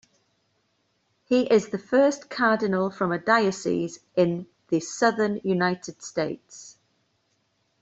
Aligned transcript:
He 1.25 1.41
is 1.53 1.69
the 1.69 1.77
first 1.77 2.27
cardinal 2.27 2.89
from 2.89 3.11
a 3.11 3.19
diocese 3.19 3.99
in 4.15 4.47
the 4.69 4.79
Southern 4.79 5.39
United 5.43 6.01
States. 6.01 6.79